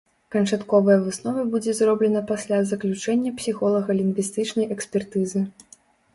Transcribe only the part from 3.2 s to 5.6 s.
псіхолага-лінгвістычнай экспертызы.